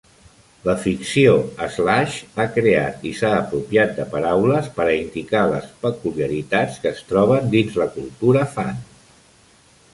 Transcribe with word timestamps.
La 0.67 0.73
ficció 0.85 1.33
Slash 1.75 2.15
ha 2.37 2.47
creat 2.55 3.05
i 3.11 3.11
s'ha 3.19 3.31
apropiat 3.41 3.93
de 3.99 4.07
paraules 4.15 4.71
per 4.79 4.87
a 4.93 4.97
indicar 5.03 5.43
les 5.53 5.71
peculiaritats 5.87 6.83
que 6.87 6.95
es 6.97 7.07
troben 7.13 7.55
dins 7.57 7.81
la 7.83 7.91
cultura 8.01 8.47
fan. 8.59 8.85